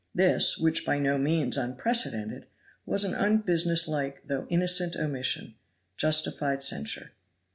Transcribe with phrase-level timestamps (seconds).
[0.15, 2.47] This, which though by no means unprecedented,
[2.87, 5.53] was an unbusiness like though innocent omission,
[5.95, 7.11] justified censure.